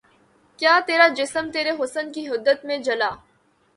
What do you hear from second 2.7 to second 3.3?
جلا